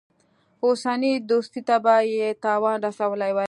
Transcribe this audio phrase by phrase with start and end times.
[0.65, 3.39] اوسنۍ دوستۍ ته به یې تاوان رسولی وای.